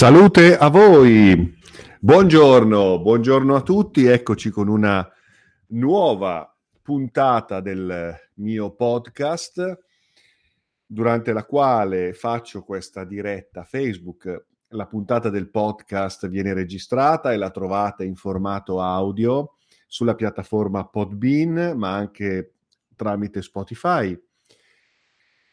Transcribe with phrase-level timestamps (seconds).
[0.00, 1.58] Salute a voi,
[2.00, 5.06] buongiorno, buongiorno a tutti, eccoci con una
[5.72, 9.78] nuova puntata del mio podcast
[10.86, 14.46] durante la quale faccio questa diretta Facebook.
[14.68, 19.56] La puntata del podcast viene registrata e la trovate in formato audio
[19.86, 22.54] sulla piattaforma Podbean, ma anche
[22.96, 24.18] tramite Spotify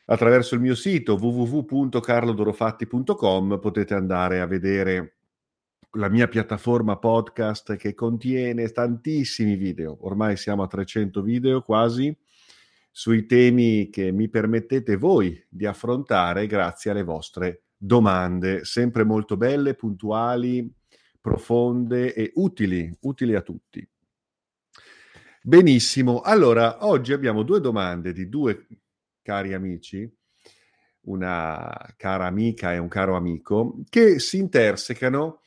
[0.10, 5.18] attraverso il mio sito www.carlodorofatti.com potete andare a vedere
[5.92, 12.16] la mia piattaforma podcast che contiene tantissimi video, ormai siamo a 300 video quasi,
[12.92, 19.76] sui temi che mi permettete voi di affrontare grazie alle vostre domande, sempre molto belle,
[19.76, 20.72] puntuali,
[21.20, 23.86] profonde e utili, utili a tutti.
[25.42, 28.68] Benissimo, allora oggi abbiamo due domande di due
[29.28, 30.10] cari amici,
[31.02, 35.42] una cara amica e un caro amico, che si intersecano.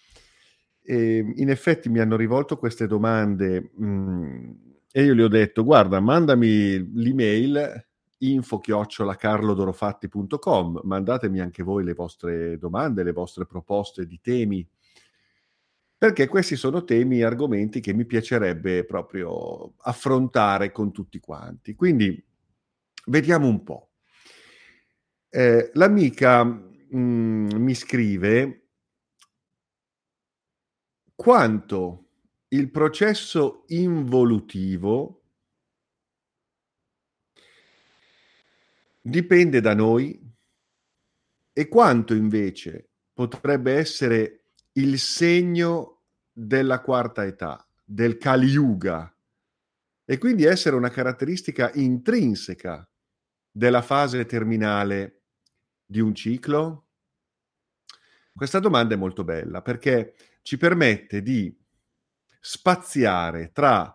[0.83, 4.51] E in effetti mi hanno rivolto queste domande mh, mm,
[4.93, 7.87] e io gli ho detto, guarda, mandami l'email
[8.19, 14.69] info-carlodorofatti.com, mandatemi anche voi le vostre domande, le vostre proposte di temi,
[15.97, 21.75] perché questi sono temi e argomenti che mi piacerebbe proprio affrontare con tutti quanti.
[21.75, 22.23] Quindi
[23.07, 23.91] Vediamo un po'.
[25.29, 28.69] Eh, l'amica mh, mm, mi scrive
[31.15, 32.09] quanto
[32.49, 35.23] il processo involutivo
[39.01, 40.21] dipende da noi
[41.53, 49.15] e quanto invece potrebbe essere il segno della quarta età, del Kali Yuga,
[50.05, 52.90] e quindi essere una caratteristica intrinseca
[53.51, 55.23] della fase terminale
[55.85, 56.87] di un ciclo?
[58.33, 61.55] Questa domanda è molto bella perché ci permette di
[62.41, 63.95] spaziare tra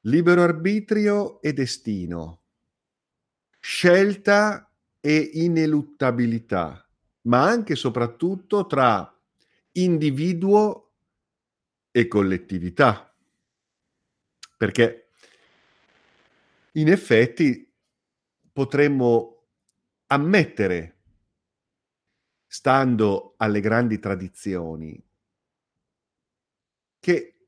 [0.00, 2.42] libero arbitrio e destino,
[3.58, 4.70] scelta
[5.00, 6.86] e ineluttabilità,
[7.22, 9.18] ma anche e soprattutto tra
[9.72, 10.92] individuo
[11.90, 13.14] e collettività.
[14.56, 15.08] Perché
[16.72, 17.69] in effetti
[18.52, 19.46] potremmo
[20.06, 20.98] ammettere,
[22.46, 25.02] stando alle grandi tradizioni,
[26.98, 27.46] che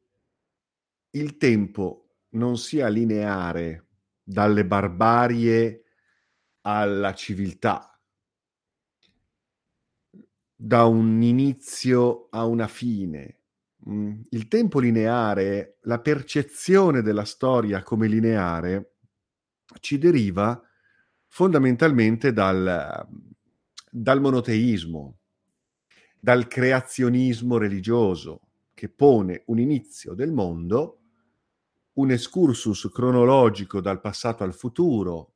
[1.10, 3.88] il tempo non sia lineare
[4.22, 5.84] dalle barbarie
[6.62, 8.00] alla civiltà,
[10.54, 13.38] da un inizio a una fine.
[13.88, 18.94] Mm, il tempo lineare, la percezione della storia come lineare,
[19.80, 20.62] ci deriva
[21.32, 23.08] fondamentalmente dal,
[23.90, 25.16] dal monoteismo,
[26.20, 28.42] dal creazionismo religioso
[28.74, 31.00] che pone un inizio del mondo,
[31.94, 35.32] un excursus cronologico dal passato al futuro,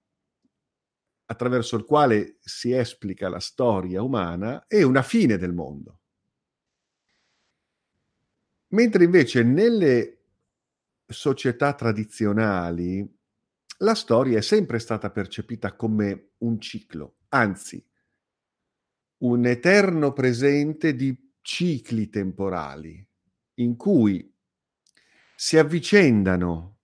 [1.25, 6.01] attraverso il quale si esplica la storia umana, e una fine del mondo.
[8.69, 10.19] Mentre invece nelle
[11.06, 13.16] società tradizionali
[13.78, 17.84] la storia è sempre stata percepita come un ciclo, anzi
[19.19, 23.06] un eterno presente di cicli temporali
[23.54, 24.34] in cui
[25.34, 26.78] si avvicendano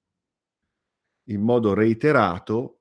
[1.24, 2.80] in modo reiterato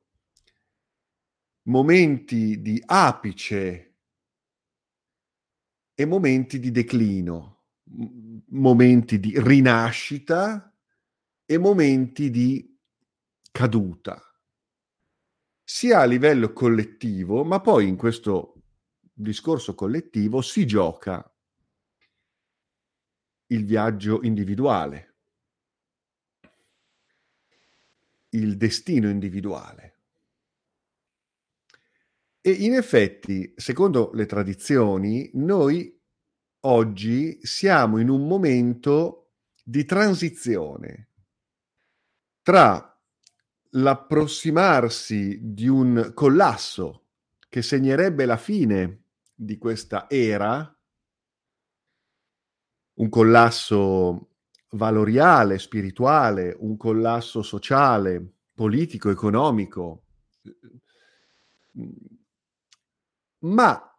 [1.63, 3.95] momenti di apice
[5.93, 7.63] e momenti di declino,
[8.49, 10.75] momenti di rinascita
[11.45, 12.70] e momenti di
[13.51, 14.21] caduta,
[15.63, 18.63] sia a livello collettivo, ma poi in questo
[19.13, 21.25] discorso collettivo si gioca
[23.47, 25.15] il viaggio individuale,
[28.29, 29.97] il destino individuale.
[32.41, 35.99] E in effetti, secondo le tradizioni, noi
[36.61, 39.33] oggi siamo in un momento
[39.63, 41.09] di transizione
[42.41, 42.90] tra
[43.71, 47.05] l'approssimarsi di un collasso
[47.47, 49.03] che segnerebbe la fine
[49.33, 50.75] di questa era,
[52.93, 54.29] un collasso
[54.71, 60.03] valoriale, spirituale, un collasso sociale, politico, economico,
[63.39, 63.95] ma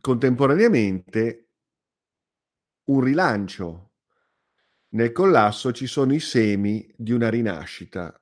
[0.00, 1.48] contemporaneamente
[2.84, 3.89] un rilancio
[4.90, 8.20] nel collasso ci sono i semi di una rinascita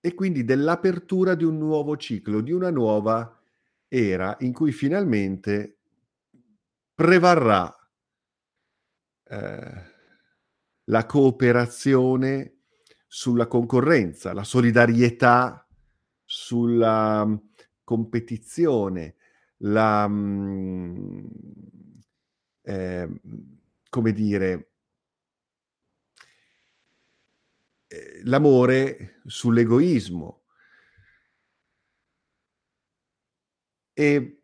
[0.00, 3.40] e quindi dell'apertura di un nuovo ciclo, di una nuova
[3.88, 5.78] era in cui finalmente
[6.94, 7.74] prevarrà
[9.24, 9.92] eh,
[10.84, 12.58] la cooperazione
[13.06, 15.66] sulla concorrenza, la solidarietà
[16.24, 17.34] sulla mm,
[17.84, 19.16] competizione,
[19.58, 21.28] la, mh,
[22.62, 23.08] eh,
[23.88, 24.68] come dire, eh,
[28.24, 30.44] l'amore sull'egoismo.
[33.92, 34.42] E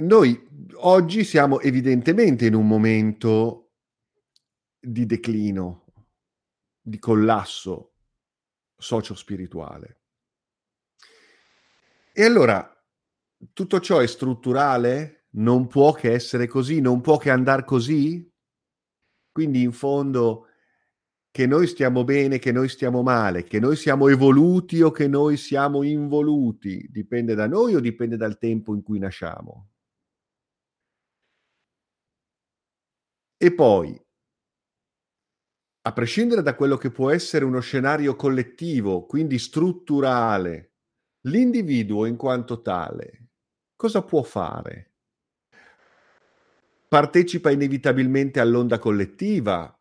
[0.00, 3.72] noi oggi siamo evidentemente in un momento
[4.78, 5.84] di declino,
[6.80, 7.94] di collasso
[8.76, 10.00] socio-spirituale.
[12.12, 12.68] E allora
[13.52, 15.28] tutto ciò è strutturale?
[15.34, 16.80] Non può che essere così?
[16.80, 18.30] Non può che andare così?
[19.30, 20.48] Quindi in fondo
[21.32, 25.36] che noi stiamo bene, che noi stiamo male, che noi siamo evoluti o che noi
[25.38, 29.70] siamo involuti, dipende da noi o dipende dal tempo in cui nasciamo?
[33.46, 34.00] E poi,
[35.84, 40.74] a prescindere da quello che può essere uno scenario collettivo, quindi strutturale,
[41.22, 43.30] l'individuo in quanto tale,
[43.76, 44.92] cosa può fare?
[46.86, 49.76] Partecipa inevitabilmente all'onda collettiva,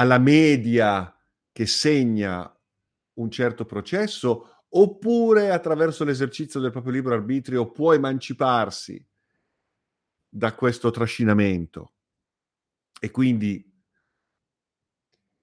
[0.00, 1.14] alla media
[1.52, 2.50] che segna
[3.18, 9.06] un certo processo, oppure attraverso l'esercizio del proprio libero arbitrio può emanciparsi
[10.26, 11.96] da questo trascinamento?
[12.98, 13.62] E quindi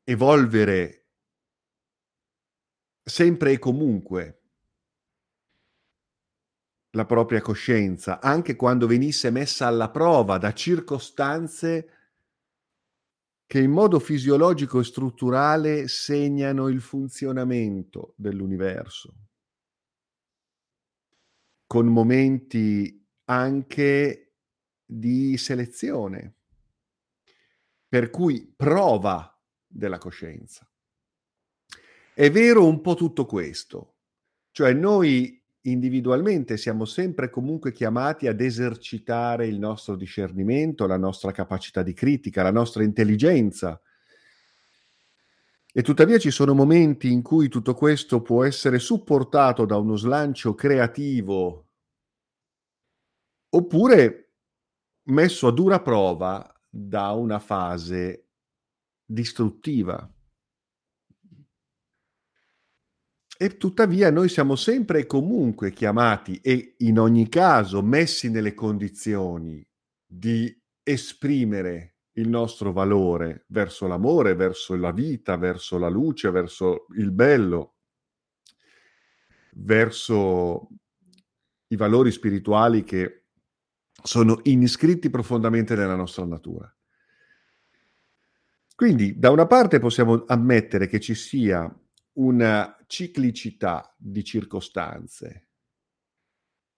[0.04, 1.10] evolvere
[3.04, 4.42] sempre e comunque
[6.92, 11.97] la propria coscienza, anche quando venisse messa alla prova da circostanze
[13.48, 19.16] che in modo fisiologico e strutturale segnano il funzionamento dell'universo,
[21.66, 24.36] con momenti anche
[24.86, 26.36] di selezione,
[27.88, 29.34] per cui prova
[29.66, 30.70] della coscienza.
[32.14, 34.00] È vero un po' tutto questo,
[34.52, 35.42] cioè noi
[35.72, 42.44] individualmente siamo sempre comunque chiamati ad esercitare il nostro discernimento, la nostra capacità di critica,
[42.44, 43.80] la nostra intelligenza.
[45.72, 50.56] E tuttavia ci sono momenti in cui tutto questo può essere supportato da uno slancio
[50.56, 51.68] creativo
[53.50, 54.34] oppure
[55.04, 58.30] messo a dura prova da una fase
[59.06, 60.12] distruttiva.
[63.40, 69.64] E tuttavia noi siamo sempre e comunque chiamati e in ogni caso messi nelle condizioni
[70.04, 77.12] di esprimere il nostro valore verso l'amore, verso la vita, verso la luce, verso il
[77.12, 77.76] bello,
[79.58, 80.70] verso
[81.68, 83.26] i valori spirituali che
[84.02, 86.72] sono iscritti profondamente nella nostra natura.
[88.76, 91.72] Quindi da una parte possiamo ammettere che ci sia
[92.18, 95.48] una ciclicità di circostanze,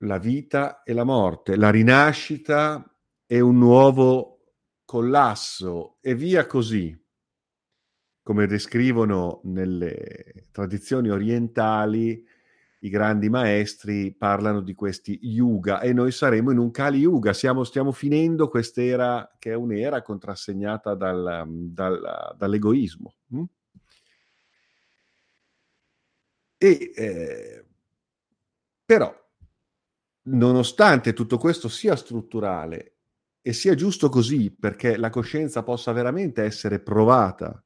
[0.04, 2.84] la vita e la morte, la rinascita
[3.26, 4.40] e un nuovo
[4.86, 6.98] collasso e via così,
[8.24, 12.26] come descrivono nelle tradizioni orientali
[12.82, 17.64] i grandi maestri parlano di questi yuga e noi saremo in un Kali Yuga, Siamo,
[17.64, 23.16] stiamo finendo quest'era che è un'era contrassegnata dal, dal, dall'egoismo.
[23.32, 23.44] Hm?
[26.62, 27.66] E, eh,
[28.84, 29.16] però,
[30.24, 32.96] nonostante tutto questo sia strutturale
[33.42, 37.64] e sia giusto così, perché la coscienza possa veramente essere provata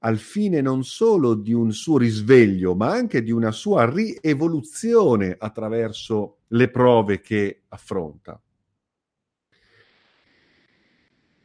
[0.00, 6.38] al fine non solo di un suo risveglio, ma anche di una sua rievoluzione attraverso
[6.48, 8.40] le prove che affronta.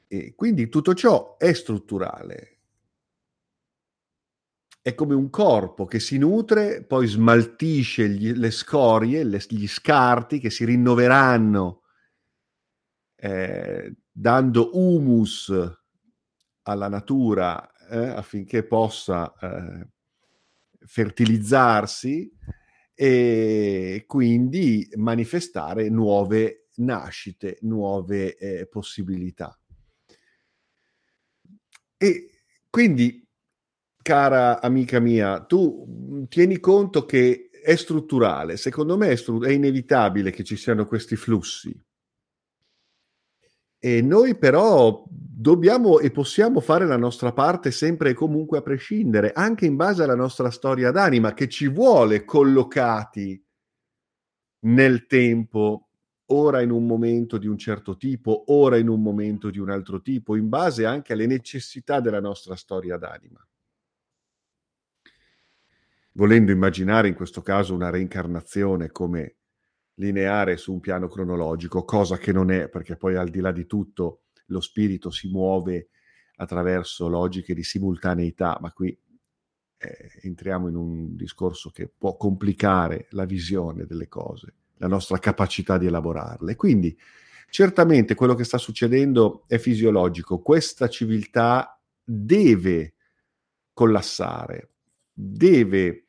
[0.08, 2.52] E quindi tutto ciò è strutturale,
[4.83, 10.39] è come un corpo che si nutre, poi smaltisce gli, le scorie, le, gli scarti
[10.39, 11.83] che si rinnoveranno
[13.15, 15.53] eh, dando humus
[16.63, 19.87] alla natura eh, affinché possa eh,
[20.85, 22.29] fertilizzarsi
[22.93, 29.57] e quindi manifestare nuove nascite, nuove eh, possibilità.
[31.95, 32.29] E
[32.69, 33.23] quindi
[34.03, 39.50] cara amica mia, tu mhmm, tieni conto che è strutturale, secondo me è, stru- è
[39.50, 41.75] inevitabile che ci siano questi flussi.
[43.79, 49.31] E noi però dobbiamo e possiamo fare la nostra parte sempre e comunque a prescindere,
[49.33, 53.43] anche in base alla nostra storia d'anima che ci vuole collocati
[54.65, 55.88] nel tempo
[56.27, 60.01] ora in un momento di un certo tipo, ora in un momento di un altro
[60.01, 63.45] tipo, in base anche alle necessità della nostra storia d'anima.
[66.15, 69.38] Volendo immaginare in questo caso una reincarnazione come
[69.96, 73.65] lineare su un piano cronologico, cosa che non è, perché poi al di là di
[73.65, 75.89] tutto lo spirito si muove
[76.36, 78.96] attraverso logiche di simultaneità, ma qui
[79.77, 85.77] eh, entriamo in un discorso che può complicare la visione delle cose, la nostra capacità
[85.77, 86.55] di elaborarle.
[86.55, 86.98] Quindi
[87.50, 92.96] certamente quello che sta succedendo è fisiologico, questa civiltà deve
[93.74, 94.73] collassare,
[95.13, 96.08] deve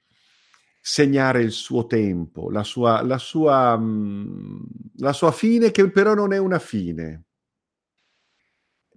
[0.81, 4.63] segnare il suo tempo, la sua, la sua, mm,
[4.97, 7.25] la sua fine che però non è una fine,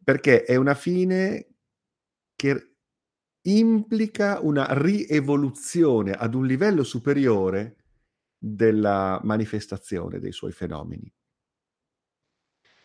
[0.03, 1.47] perché è una fine
[2.35, 2.75] che
[3.47, 7.77] implica una rievoluzione ad un livello superiore
[8.37, 11.11] della manifestazione dei suoi fenomeni.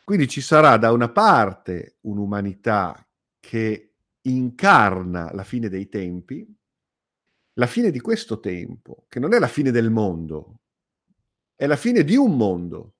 [0.04, 3.06] Quindi ci sarà da una parte un'umanità
[3.38, 6.46] che incarna la fine dei tempi,
[7.54, 10.60] la fine di questo tempo, che non è la fine del mondo,
[11.54, 12.94] è la fine di un mondo.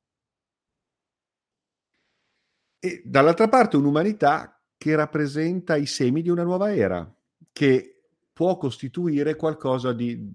[2.79, 7.09] E dall'altra parte un'umanità che rappresenta i semi di una nuova era,
[7.53, 10.31] che può costituire qualcosa di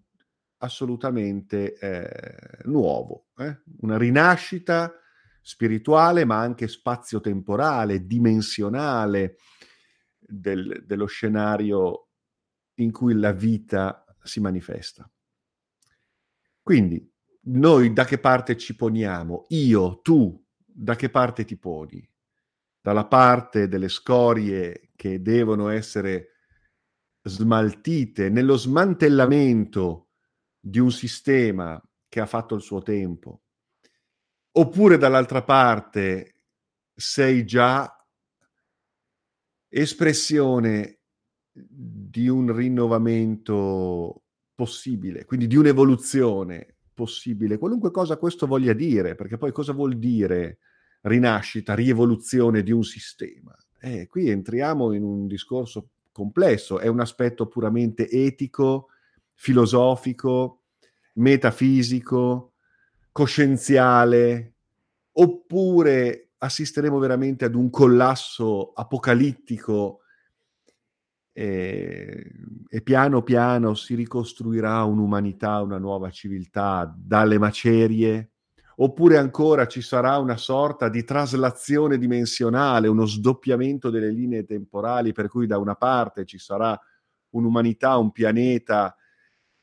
[0.60, 3.62] assolutamente eh, nuovo, eh?
[3.82, 4.94] una rinascita
[5.42, 9.38] spirituale ma anche spazio-temporale, dimensionale
[10.20, 12.10] del, dello scenario
[12.76, 15.10] in cui la vita si manifesta.
[16.62, 17.10] Quindi
[17.50, 19.46] noi da che parte ci poniamo?
[19.50, 22.08] Io, tu, da che parte ti poni?
[22.82, 26.34] Dalla parte delle scorie che devono essere
[27.24, 30.10] smaltite nello smantellamento
[30.60, 33.44] di un sistema che ha fatto il suo tempo,
[34.52, 36.34] oppure dall'altra parte
[36.94, 37.92] sei già
[39.70, 41.00] espressione
[42.18, 44.24] di un rinnovamento
[44.56, 50.58] possibile, quindi di un'evoluzione possibile, qualunque cosa questo voglia dire, perché poi cosa vuol dire
[51.02, 53.56] rinascita, rievoluzione di un sistema?
[53.80, 58.88] Eh, qui entriamo in un discorso complesso, è un aspetto puramente etico,
[59.36, 60.64] filosofico,
[61.14, 62.54] metafisico,
[63.12, 64.56] coscienziale,
[65.12, 70.00] oppure assisteremo veramente ad un collasso apocalittico
[71.40, 72.32] e,
[72.68, 78.32] e, piano piano si ricostruirà un'umanità, una nuova civiltà dalle macerie,
[78.78, 85.28] oppure ancora ci sarà una sorta di traslazione dimensionale, uno sdoppiamento delle linee temporali, per
[85.28, 86.76] cui da una parte ci sarà
[87.36, 88.96] un'umanità, un pianeta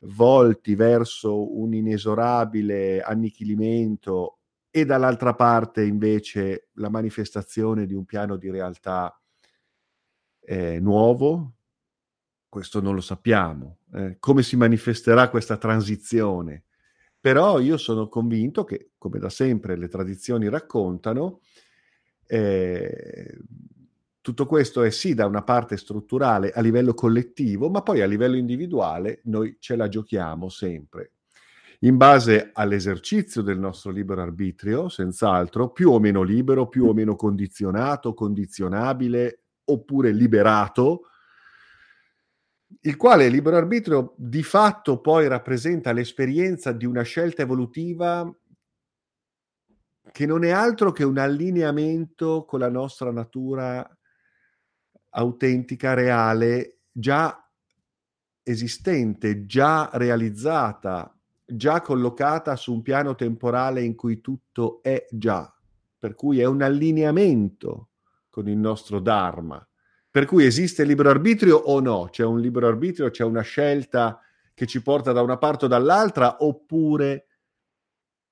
[0.07, 4.39] volti verso un inesorabile annichilimento
[4.71, 9.21] e dall'altra parte invece la manifestazione di un piano di realtà
[10.47, 11.55] eh, nuovo,
[12.55, 13.79] questo non lo sappiamo.
[13.93, 16.63] Eh, come si manifesterà questa transizione?
[17.19, 21.41] Però io sono convinto che, come da sempre le tradizioni raccontano,
[22.25, 23.39] eh,
[24.21, 28.37] tutto questo è sì da una parte strutturale a livello collettivo, ma poi a livello
[28.37, 31.11] individuale noi ce la giochiamo sempre.
[31.81, 37.17] In base all'esercizio del nostro libero arbitrio, senz'altro, più o meno libero, più o meno
[37.17, 41.09] condizionato, condizionabile, oppure liberato,
[42.81, 48.31] il quale libero arbitrio di fatto poi rappresenta l'esperienza di una scelta evolutiva
[50.13, 53.89] che non è altro che un allineamento con la nostra natura
[55.11, 57.51] autentica, reale, già
[58.43, 65.53] esistente, già realizzata, già collocata su un piano temporale in cui tutto è già,
[65.99, 67.89] per cui è un allineamento
[68.29, 69.67] con il nostro Dharma.
[70.15, 72.07] Per cui esiste libero arbitrio o no?
[72.09, 74.21] C'è un libero arbitrio, c'è una scelta
[74.55, 77.27] che ci porta da una parte o dall'altra, oppure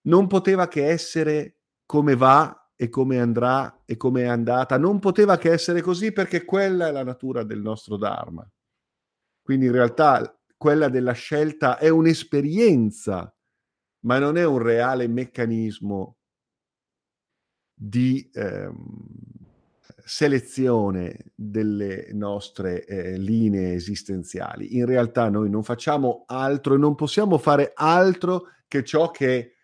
[0.02, 5.36] non poteva che essere come va e come andrà e come è andata, non poteva
[5.38, 8.48] che essere così perché quella è la natura del nostro Dharma.
[9.42, 13.34] Quindi in realtà quella della scelta è un'esperienza,
[14.04, 16.16] ma non è un reale meccanismo
[17.74, 19.31] di ehm,
[20.04, 24.76] selezione delle nostre eh, linee esistenziali.
[24.76, 29.54] In realtà noi non facciamo altro e non possiamo fare altro che ciò che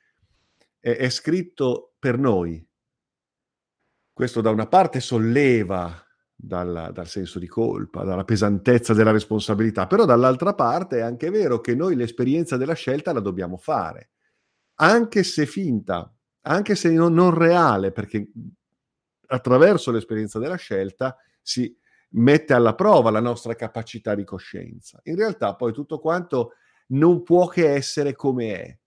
[0.78, 2.64] è, è scritto per noi,
[4.12, 6.02] questo da una parte solleva
[6.34, 11.60] dal, dal, senso di colpa, dalla pesantezza della responsabilità, però dall'altra parte è anche vero
[11.60, 14.10] che noi l'esperienza della scelta la dobbiamo fare,
[14.76, 18.30] anche se finta, anche se non, non reale, perché
[19.28, 21.76] attraverso l'esperienza della scelta si
[22.10, 25.00] mette alla prova la nostra capacità di coscienza.
[25.04, 26.52] In realtà poi tutto quanto
[26.88, 28.78] non può che essere come è.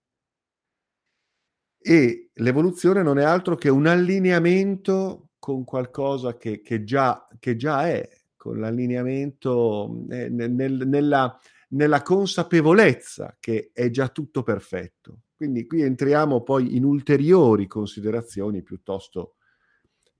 [1.84, 7.88] E l'evoluzione non è altro che un allineamento con qualcosa che, che, già, che già,
[7.88, 11.38] è, con l'allineamento eh, nel, nella,
[11.70, 15.22] nella consapevolezza che è già tutto perfetto.
[15.34, 19.34] Quindi qui entriamo poi in ulteriori considerazioni piuttosto,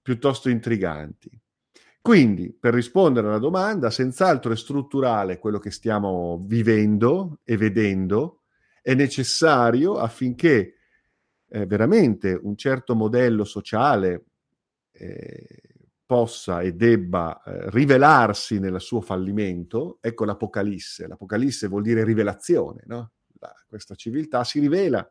[0.02, 1.30] piuttosto intriganti.
[2.02, 8.42] Quindi, per rispondere alla domanda, senz'altro è strutturale quello che stiamo vivendo e vedendo,
[8.82, 10.74] è necessario affinché
[11.48, 14.24] eh, veramente un certo modello sociale
[14.90, 15.46] eh,
[16.04, 19.98] possa e debba eh, rivelarsi nel suo fallimento.
[20.00, 21.06] Ecco l'Apocalisse.
[21.06, 23.12] L'Apocalisse vuol dire rivelazione, no?
[23.38, 25.08] La, questa civiltà si rivela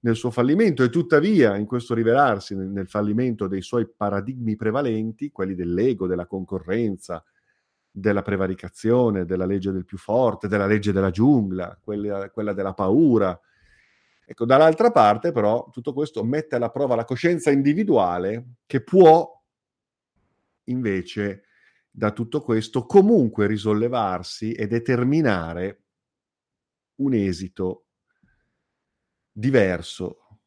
[0.00, 5.30] nel suo fallimento e tuttavia in questo rivelarsi nel, nel, fallimento dei suoi paradigmi prevalenti,
[5.30, 7.22] quelli dell'ego, della concorrenza,
[7.90, 13.38] della prevaricazione, della legge del più forte, della legge della giungla, quella, quella della paura.
[14.24, 19.28] Ecco, dall'altra parte però tutto questo mette alla prova la coscienza individuale che può
[20.64, 21.42] invece
[21.90, 25.82] da tutto questo comunque risollevarsi e determinare
[27.00, 27.86] un esito
[29.40, 30.38] diverso,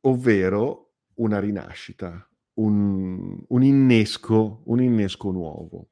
[0.00, 5.88] ovvero una rinascita, un, un, innesco, un innesco nuovo.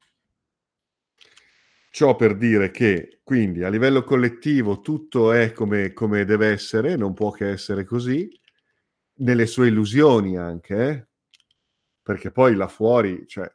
[1.89, 7.13] Ciò per dire che quindi a livello collettivo tutto è come, come deve essere, non
[7.13, 8.29] può che essere così,
[9.15, 11.07] nelle sue illusioni anche, eh?
[12.01, 13.49] perché poi là fuori cioè,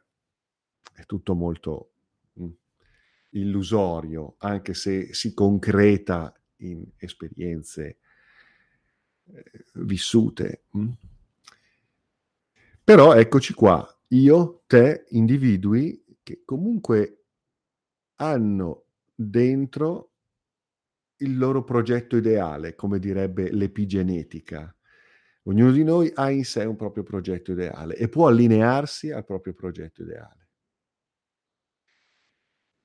[0.93, 1.91] è tutto molto
[2.39, 2.49] mm,
[3.31, 7.97] illusorio, anche se si concreta in esperienze
[9.25, 10.63] eh, vissute.
[10.71, 10.89] Mh?
[12.83, 17.25] Però eccoci qua, io, te, individui che comunque
[18.15, 20.11] hanno dentro
[21.17, 24.73] il loro progetto ideale, come direbbe l'epigenetica.
[25.43, 29.53] Ognuno di noi ha in sé un proprio progetto ideale e può allinearsi al proprio
[29.53, 30.47] progetto ideale.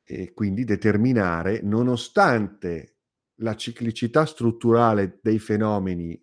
[0.03, 2.94] E quindi determinare, nonostante
[3.37, 6.21] la ciclicità strutturale dei fenomeni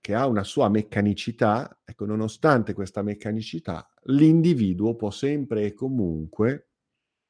[0.00, 6.70] che ha una sua meccanicità, ecco, nonostante questa meccanicità, l'individuo può sempre e comunque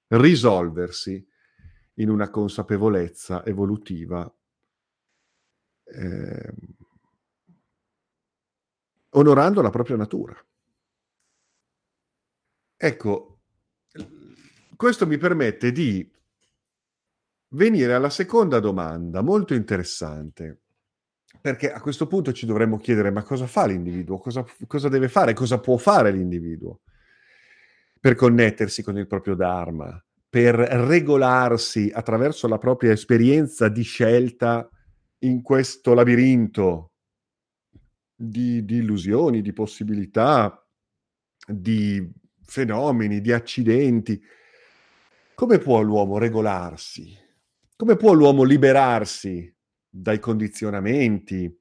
[0.09, 1.27] risolversi
[1.97, 4.33] in una consapevolezza evolutiva
[5.85, 6.55] eh,
[9.11, 10.35] onorando la propria natura.
[12.77, 13.41] Ecco,
[14.77, 16.11] questo mi permette di
[17.53, 20.61] venire alla seconda domanda, molto interessante,
[21.41, 25.33] perché a questo punto ci dovremmo chiedere ma cosa fa l'individuo, cosa, cosa deve fare,
[25.33, 26.81] cosa può fare l'individuo
[27.99, 34.69] per connettersi con il proprio Dharma, per regolarsi attraverso la propria esperienza di scelta
[35.21, 36.93] in questo labirinto
[38.15, 40.67] di, di illusioni, di possibilità,
[41.47, 42.11] di
[42.45, 44.21] fenomeni, di accidenti.
[45.35, 47.22] Come può l'uomo regolarsi?
[47.83, 49.53] Come può l'uomo liberarsi
[49.91, 51.53] dai condizionamenti,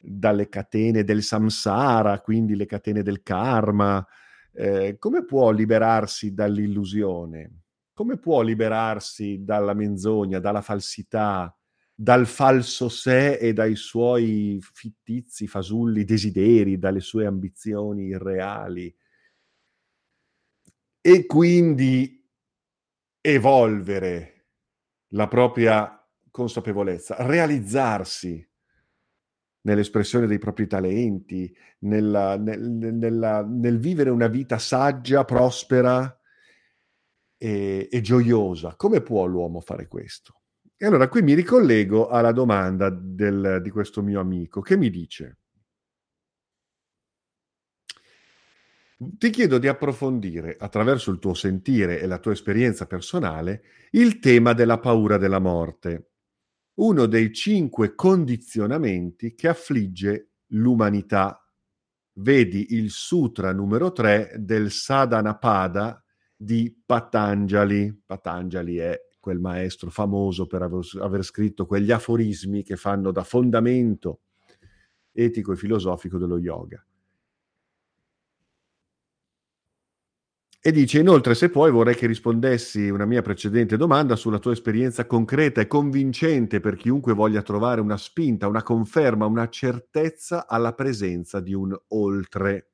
[0.00, 4.02] dalle catene del samsara, quindi le catene del karma?
[4.50, 7.64] Eh, come può liberarsi dall'illusione?
[7.92, 11.54] Come può liberarsi dalla menzogna, dalla falsità,
[11.94, 18.96] dal falso sé e dai suoi fittizi, fasulli desideri, dalle sue ambizioni irreali.
[21.02, 22.26] E quindi
[23.20, 24.39] evolvere
[25.10, 25.96] la propria
[26.30, 28.46] consapevolezza, realizzarsi
[29.62, 36.18] nell'espressione dei propri talenti, nella, nel, nella, nel, vivere una vita saggia, prospera
[37.36, 38.74] e, e gioiosa.
[38.76, 40.40] Come può l'uomo fare questo?
[40.76, 45.39] E allora qui mi ricollego alla domanda del, di questo mio amico che mi dice,
[49.02, 54.52] ti chiedo di approfondire attraverso il tuo sentire e la tua esperienza personale il tema
[54.52, 56.10] della paura della morte,
[56.74, 61.42] uno dei cinque condizionamenti che affligge l'umanità.
[62.14, 66.04] Vedi il sutra numero 3 del Sadhanapada
[66.36, 68.02] di Patanjali.
[68.04, 74.20] Patanjali è quel maestro famoso per aver, scritto quegli aforismi che fanno da fondamento
[75.12, 76.84] etico e filosofico dello yoga.
[80.62, 85.06] E dice inoltre, se puoi, vorrei che rispondessi una mia precedente domanda sulla tua esperienza
[85.06, 91.40] concreta e convincente per chiunque voglia trovare una spinta, una conferma, una certezza alla presenza
[91.40, 92.72] di un oltre.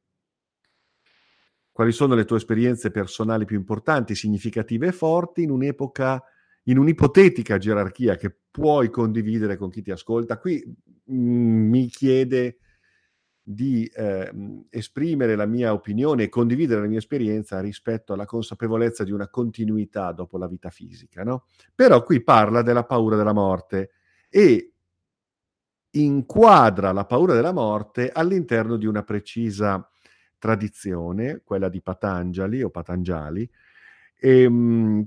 [1.71, 6.21] Quali sono le tue esperienze personali più importanti, significative e forti in un'epoca,
[6.65, 10.39] in un'ipotetica gerarchia che puoi condividere con chi ti ascolta?
[10.39, 10.61] Qui
[11.05, 12.57] mh, mm, mi chiede
[13.49, 14.29] di eh,
[14.71, 20.11] esprimere la mia opinione e condividere la mia esperienza rispetto alla consapevolezza di una continuità
[20.11, 21.23] dopo la vita fisica.
[21.23, 21.45] No?
[21.73, 23.93] Però qui parla della paura della morte
[24.29, 24.73] e
[25.91, 29.89] inquadra la paura della morte all'interno di una precisa
[30.39, 33.49] tradizione, quella di Patanjali o Patanjali,
[34.19, 35.07] ehm,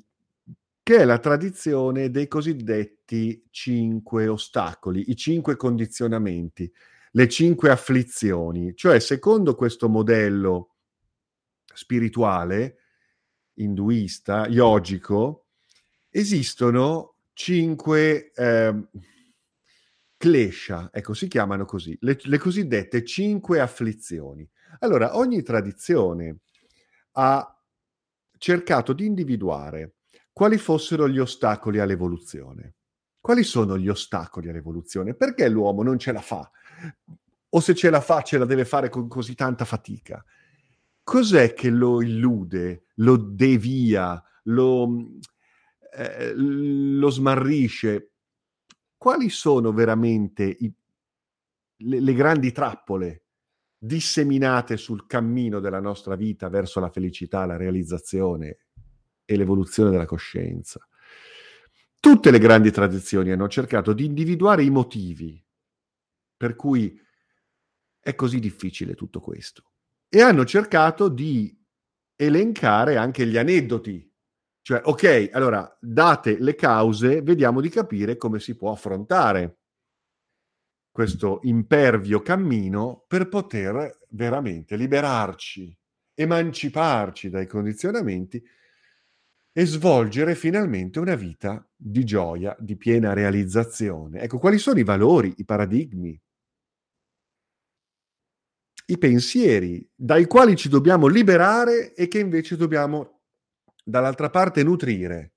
[0.81, 6.71] che è la tradizione dei cosiddetti cinque ostacoli, i cinque condizionamenti
[7.11, 10.75] le cinque afflizioni, cioè secondo questo modello
[11.73, 12.77] spirituale,
[13.55, 15.47] induista, yogico,
[16.09, 18.87] esistono cinque eh,
[20.17, 24.47] klesha, ecco, si chiamano così, le, le cosiddette cinque afflizioni.
[24.79, 26.39] Allora, ogni tradizione
[27.13, 27.63] ha
[28.37, 29.95] cercato di individuare
[30.31, 32.75] quali fossero gli ostacoli all'evoluzione.
[33.19, 35.13] Quali sono gli ostacoli all'evoluzione?
[35.13, 36.49] Perché l'uomo non ce la fa?
[37.49, 40.23] O se ce la fa, ce la deve fare con così tanta fatica.
[41.03, 44.87] Cos'è che lo illude, lo devia, lo,
[45.95, 48.11] eh, lo smarrisce?
[48.95, 50.71] Quali sono veramente i,
[51.77, 53.23] le, le grandi trappole
[53.77, 58.57] disseminate sul cammino della nostra vita verso la felicità, la realizzazione
[59.25, 60.79] e l'evoluzione della coscienza?
[61.99, 65.43] Tutte le grandi tradizioni hanno cercato di individuare i motivi
[66.39, 66.97] per cui
[67.99, 69.73] è così difficile tutto questo.
[70.07, 71.53] E hanno cercato di
[72.15, 74.09] elencare anche gli aneddoti.
[74.61, 79.57] Cioè, ok, allora, date le cause, vediamo di capire come si può affrontare
[80.89, 85.77] questo impervio cammino per poter veramente liberarci,
[86.13, 88.41] emanciparci dai condizionamenti
[89.51, 94.21] e svolgere finalmente una vita di gioia, di piena realizzazione.
[94.21, 96.17] Ecco, quali sono i valori, i paradigmi,
[98.89, 103.21] i pensieri dai quali ci dobbiamo liberare e che invece dobbiamo
[103.83, 105.33] dall'altra parte nutrire.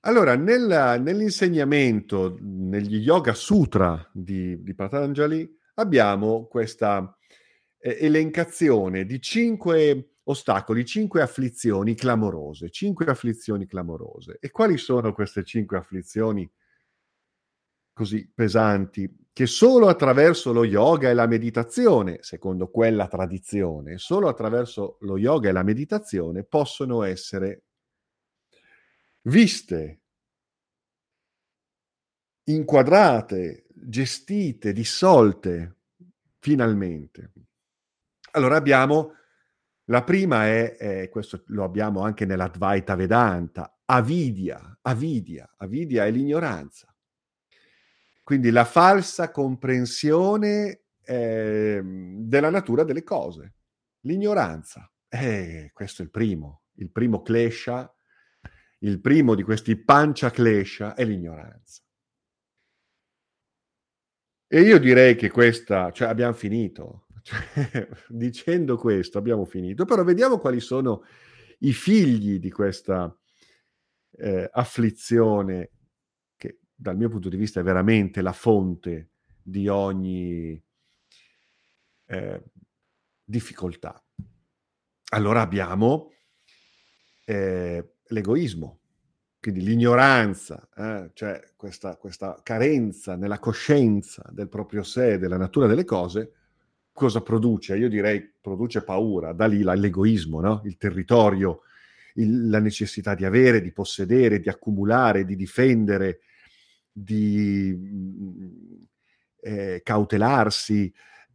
[0.00, 7.18] Allora, nel, nell'insegnamento, negli Yoga Sutra di, di Patanjali, abbiamo questa
[7.78, 14.38] eh, elencazione di cinque ostacoli, cinque afflizioni clamorose, cinque afflizioni clamorose.
[14.40, 16.48] E quali sono queste cinque afflizioni
[17.92, 24.96] così pesanti che solo attraverso lo yoga e la meditazione, secondo quella tradizione, solo attraverso
[25.00, 27.64] lo yoga e la meditazione possono essere
[29.24, 30.00] viste,
[32.44, 35.80] inquadrate, gestite, dissolte,
[36.38, 37.32] finalmente.
[38.30, 39.16] Allora abbiamo,
[39.90, 46.90] la prima è, è questo lo abbiamo anche nell'Advaita Vedanta, avidia, avidia, avidia è l'ignoranza.
[48.26, 53.54] Quindi la falsa comprensione eh, della natura delle cose,
[54.00, 54.92] l'ignoranza.
[55.08, 57.88] Eh, questo è il primo, il primo klesha,
[58.80, 61.82] il primo di questi pancia klesha è l'ignoranza.
[64.48, 70.40] E io direi che questa, cioè abbiamo finito, cioè, dicendo questo abbiamo finito, però vediamo
[70.40, 71.04] quali sono
[71.60, 73.16] i figli di questa
[74.16, 75.70] eh, afflizione
[76.76, 79.10] dal mio punto di vista è veramente la fonte
[79.42, 80.62] di ogni
[82.06, 82.42] eh,
[83.24, 84.00] difficoltà.
[85.10, 86.12] Allora abbiamo
[87.24, 88.80] eh, l'egoismo,
[89.40, 95.84] quindi l'ignoranza, eh, cioè questa, questa, carenza nella coscienza del proprio sé, della natura delle
[95.84, 96.32] cose,
[96.92, 97.76] cosa produce?
[97.76, 100.62] Io direi produce paura, da lì l'egoismo, no?
[100.64, 101.62] il territorio,
[102.14, 106.20] il, la necessità di avere, di possedere, di accumulare, di difendere,
[106.98, 108.82] di mm,
[109.40, 110.92] eh, cautelarsi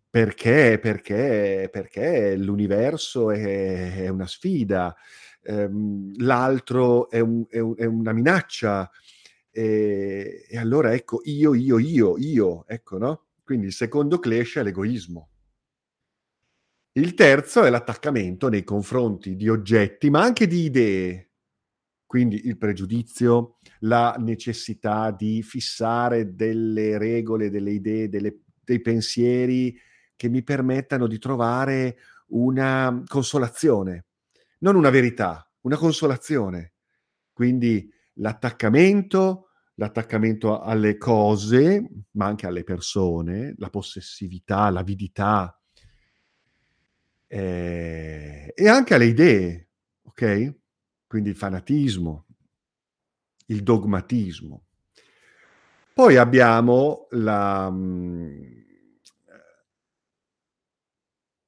[0.09, 4.95] perché, perché, perché l'universo è, è una sfida,
[5.43, 8.89] ehm, l'altro è, un, è, un, è, una minaccia.
[9.51, 13.25] E, e, allora ecco, io, io, io, io, ecco, no?
[13.43, 15.29] Quindi il secondo clash è l'egoismo.
[16.93, 21.30] Il terzo è l'attaccamento nei confronti di oggetti, ma anche di idee.
[22.11, 29.73] Quindi il pregiudizio, la necessità di fissare delle regole, delle idee, delle, dei pensieri
[30.17, 31.99] che mi permettano di trovare
[32.31, 34.07] una consolazione,
[34.59, 36.73] non una verità, una consolazione.
[37.31, 45.57] Quindi l'attaccamento, l'attaccamento alle cose, ma anche alle persone, la possessività, l'avidità
[47.27, 49.69] eh, e anche alle idee,
[50.01, 50.59] ok?
[51.11, 52.25] Quindi il fanatismo,
[53.47, 54.67] il dogmatismo.
[55.93, 58.43] Poi abbiamo la, mm,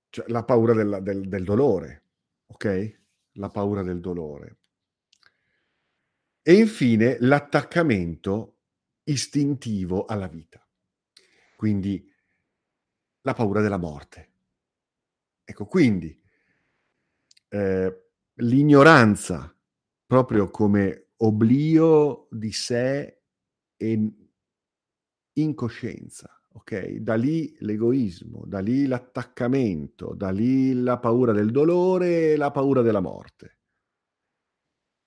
[0.10, 2.04] cioè, la paura del, del, del dolore,
[2.48, 3.00] ok?
[3.36, 4.58] La paura del dolore.
[6.42, 8.58] E infine l'attaccamento
[9.04, 10.62] istintivo alla vita.
[11.56, 12.06] Quindi
[13.22, 14.32] la paura della morte.
[15.46, 16.22] Ecco, quindi
[17.48, 18.04] eh,
[18.36, 19.53] l'ignoranza,
[20.14, 23.22] proprio come oblio di sé
[23.76, 24.12] e
[25.34, 26.98] incoscienza, ok?
[26.98, 32.84] Da lì l'egoismo, da lì l'attaccamento, da lì la paura del dolore e la paura
[32.84, 33.58] della morte.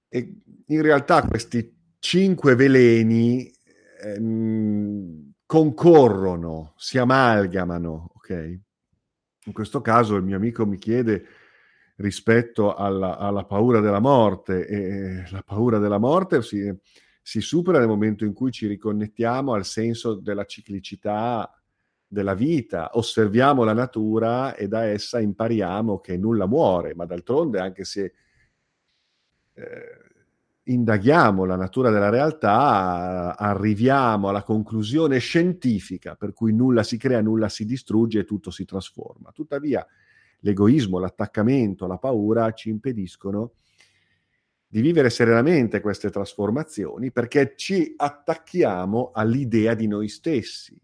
[0.08, 3.48] E in realtà questi cinque veleni
[4.02, 8.60] ehm, concorrono, si amalgamano, ok?
[9.44, 11.26] In questo caso il mio amico mi chiede
[11.96, 16.72] rispetto alla, alla paura della morte e la paura della morte si,
[17.22, 21.50] si supera nel momento in cui ci riconnettiamo al senso della ciclicità
[22.08, 27.84] della vita, osserviamo la natura e da essa impariamo che nulla muore, ma d'altronde anche
[27.84, 28.12] se
[29.54, 30.06] eh,
[30.64, 37.48] indaghiamo la natura della realtà, arriviamo alla conclusione scientifica per cui nulla si crea, nulla
[37.48, 39.32] si distrugge e tutto si trasforma.
[39.32, 39.84] Tuttavia
[40.40, 43.52] l'egoismo, l'attaccamento, la paura ci impediscono
[44.68, 50.78] di vivere serenamente queste trasformazioni perché ci attacchiamo all'idea di noi stessi,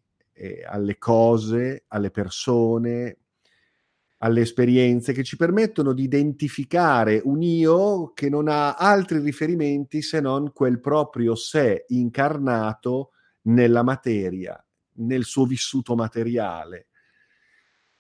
[0.67, 3.19] alle cose, alle persone,
[4.19, 10.21] alle esperienze che ci permettono di identificare un io che non ha altri riferimenti se
[10.21, 13.11] non quel proprio sé incarnato
[13.43, 16.87] nella materia, nel suo vissuto materiale,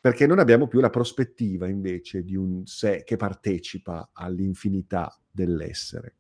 [0.03, 6.17] perché non abbiamo più la prospettiva invece di un sé che partecipa all'infinità dell'essere.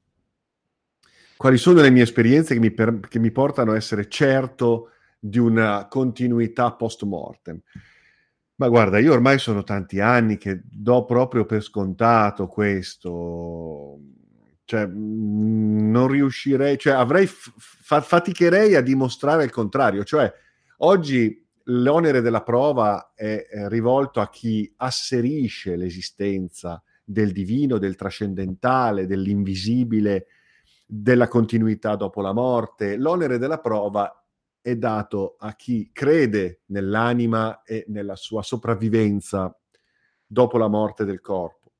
[1.36, 5.40] Quali sono le mie esperienze che mi, per, che mi portano a essere certo di
[5.40, 7.60] una continuità post mortem?
[8.54, 13.98] Ma guarda, io ormai sono tanti anni che do proprio per scontato questo,
[14.64, 20.32] cioè mm, non riuscirei, cioè avrei, fa, faticherei a dimostrare il contrario, cioè
[20.76, 30.26] oggi l'onere della prova è, rivolto a chi asserisce l'esistenza del divino, del trascendentale, dell'invisibile,
[30.86, 32.96] della continuità dopo la morte.
[32.96, 34.24] L'onere della prova
[34.60, 39.54] è dato a chi crede nell'anima e nella sua sopravvivenza
[40.26, 41.72] dopo la morte del corpo.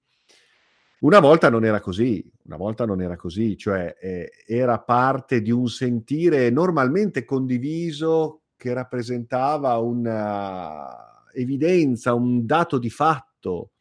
[1.01, 5.51] Una volta non era così, una volta non era così, cioè eh, era parte di
[5.51, 13.73] un sentire normalmente condiviso che rappresentava un'evidenza, un dato di fatto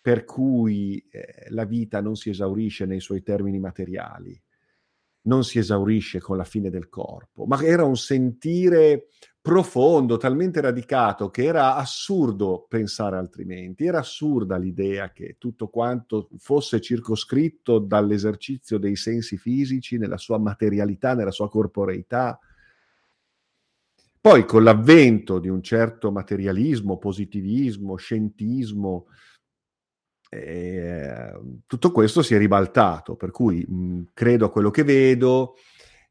[0.00, 4.36] per cui eh, la vita non si esaurisce nei suoi termini materiali,
[5.26, 9.06] non si esaurisce con la fine del corpo, ma era un sentire
[9.40, 16.80] profondo, talmente radicato che era assurdo pensare altrimenti, era assurda l'idea che tutto quanto fosse
[16.80, 22.36] circoscritto dall'esercizio dei sensi fisici nella sua materialità, nella sua corporeità,
[24.22, 29.08] poi con l'avvento di un certo materialismo, positivismo, scientismo,
[30.30, 31.32] eh,
[31.66, 35.56] tutto questo si è ribaltato, per cui mh, credo a quello che vedo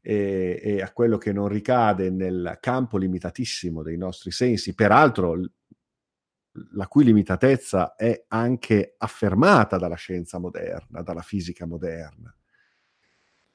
[0.02, 5.40] e, e, a quello che non ricade nel campo limitatissimo dei nostri sensi, peraltro
[6.74, 12.30] la cui limitatezza è anche affermata dalla scienza moderna, dalla fisica moderna.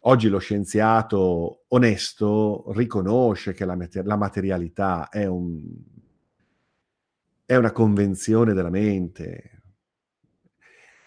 [0.08, 5.62] Oggi lo scienziato onesto riconosce che la, mater- la materialità è, un,
[7.46, 9.64] è una convenzione della mente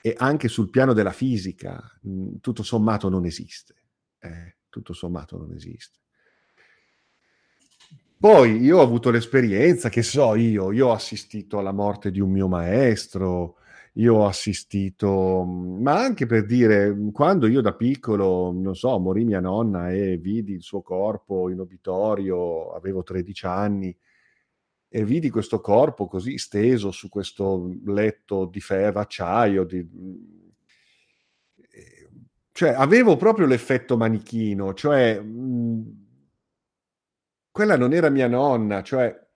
[0.02, 3.74] e anche sul piano della fisica mh, tutto sommato non esiste.
[4.18, 5.98] Eh, tutto sommato non esiste.
[8.18, 12.30] Poi io ho avuto l'esperienza, che so io, io ho assistito alla morte di un
[12.30, 13.59] mio maestro,
[13.94, 19.40] io ho assistito, ma anche per dire, quando io da piccolo, non so, morì mia
[19.40, 23.96] nonna e vidi il suo corpo in obitorio, avevo 13 anni,
[24.88, 29.88] e vidi questo corpo così steso su questo letto di ferro, acciaio, di...
[32.53, 36.07] cioè avevo proprio l'effetto manichino, cioè mh,
[37.50, 39.29] quella non era mia nonna, cioè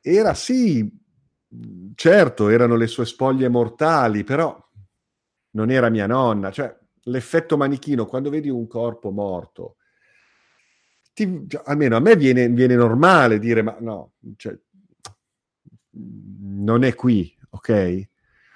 [0.00, 1.06] era sì
[1.94, 4.56] certo, erano le sue spoglie mortali, però
[5.50, 9.76] non era mia nonna, cioè l'effetto manichino, quando vedi un corpo morto,
[11.12, 14.56] ti, cioè, almeno a me viene, viene, normale dire, ma no, cioè,
[15.90, 18.08] non è qui, ok?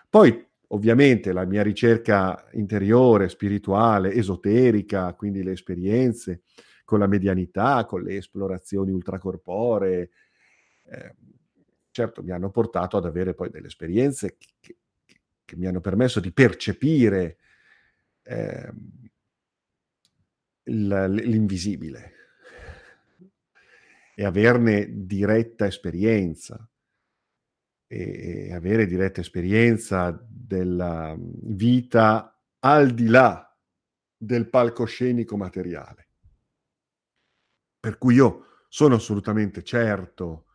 [0.08, 6.42] Poi, ovviamente, la mia ricerca interiore, spirituale, esoterica, quindi le esperienze
[6.84, 10.10] con la medianità, con le esplorazioni ultracorporee,
[10.84, 11.14] eh,
[11.92, 14.76] certo mi hanno portato ad avere poi delle esperienze che, che,
[15.44, 17.36] che mi hanno permesso di percepire
[18.22, 18.72] eh,
[20.64, 22.12] l'invisibile
[24.14, 26.68] e averne diretta esperienza
[27.86, 33.54] e, e avere diretta esperienza della vita al di là
[34.16, 36.08] del palcoscenico materiale.
[37.80, 40.46] Per cui io sono assolutamente certo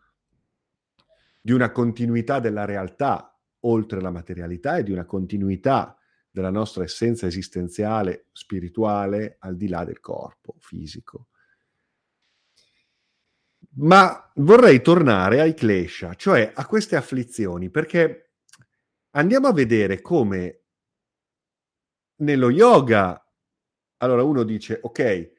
[1.48, 5.98] di una continuità della realtà oltre la materialità e di una continuità
[6.30, 11.28] della nostra essenza esistenziale spirituale al di là del corpo fisico.
[13.76, 18.34] Ma vorrei tornare ai klesha, cioè a queste afflizioni, perché
[19.12, 20.64] andiamo a vedere come
[22.18, 23.26] nello yoga,
[24.00, 25.32] allora uno dice, ok,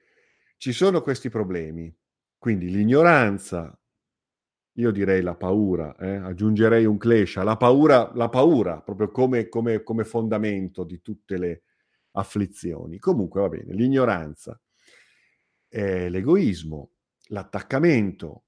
[0.56, 1.94] ci sono questi problemi,
[2.38, 3.78] quindi l'ignoranza,
[4.78, 6.16] io direi la paura, eh?
[6.16, 11.62] aggiungerei un klesha, la paura, la paura proprio come, come, come fondamento di tutte le
[12.12, 12.98] afflizioni.
[12.98, 14.60] Comunque va bene, l'ignoranza,
[15.68, 16.92] eh, l'egoismo,
[17.30, 18.44] l'attaccamento,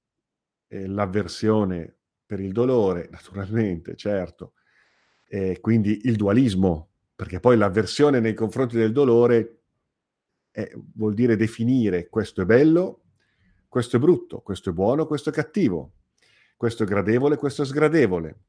[0.68, 4.54] eh, l'avversione per il dolore, naturalmente, certo,
[5.60, 9.62] quindi il dualismo, perché poi l'avversione nei confronti del dolore
[10.50, 13.02] eh, vuol dire definire questo è bello,
[13.68, 15.99] questo è brutto, questo è buono, questo è cattivo,
[16.61, 18.40] questo è gradevole, questo è sgradevole.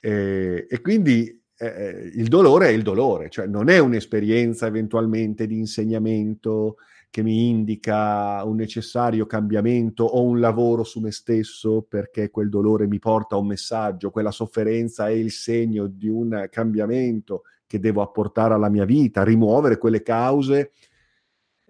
[0.00, 5.58] E, e quindi eh, il dolore è il dolore, cioè non è un'esperienza eventualmente di
[5.58, 6.76] insegnamento,
[7.10, 12.86] che mi indica un necessario cambiamento o un lavoro su me stesso perché quel dolore
[12.86, 18.00] mi porta a un messaggio, quella sofferenza è il segno di un cambiamento che devo
[18.00, 20.70] apportare alla mia vita, rimuovere quelle cause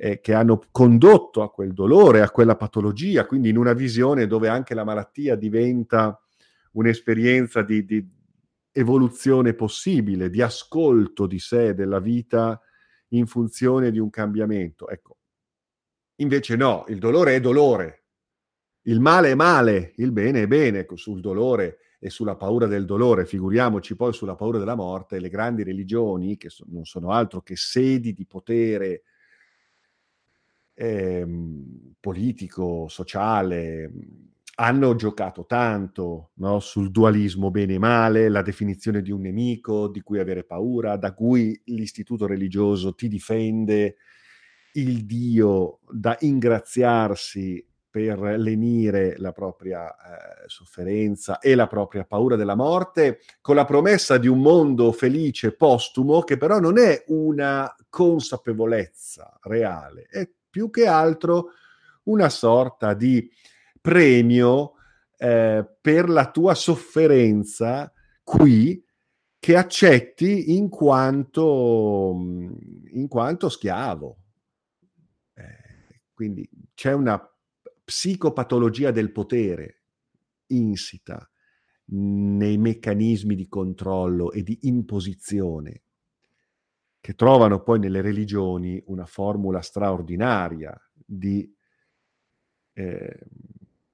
[0.03, 4.49] eh, che hanno condotto a quel dolore, a quella patologia, quindi in una visione dove
[4.49, 6.19] anche la malattia diventa
[6.73, 8.09] un'esperienza di, di
[8.73, 12.59] evoluzione possibile, di ascolto di sé, della vita
[13.09, 14.89] in funzione di un cambiamento.
[14.89, 15.19] Ecco,
[16.21, 18.05] Invece no, il dolore è dolore,
[18.83, 20.81] il male è male, il bene è bene.
[20.81, 25.31] Ecco, sul dolore e sulla paura del dolore, figuriamoci poi sulla paura della morte, le
[25.31, 29.03] grandi religioni, che so, non sono altro che sedi di potere
[30.81, 33.93] ehm, politico, sociale,
[34.55, 36.59] hanno giocato tanto no?
[36.61, 41.13] sul dualismo bene e male, la definizione di un nemico di cui avere paura, da
[41.13, 43.97] cui l'istituto religioso ti difende
[44.75, 52.55] il Dio da ingraziarsi per lenire la propria eh, sofferenza e la propria paura della
[52.55, 59.39] morte, con la promessa di un mondo felice postumo, che però non è una consapevolezza
[59.43, 61.53] reale, è più che altro
[62.05, 63.31] una sorta di
[63.81, 64.73] premio
[65.17, 68.85] eh, per la tua sofferenza qui
[69.39, 72.15] che accetti in quanto,
[72.91, 74.17] in quanto schiavo.
[76.21, 77.19] Quindi c'è una
[77.83, 79.85] psicopatologia del potere
[80.49, 81.27] insita
[81.87, 85.85] nei meccanismi di controllo e di imposizione
[87.01, 91.53] che trovano poi nelle religioni una formula straordinaria di
[92.75, 93.19] eh,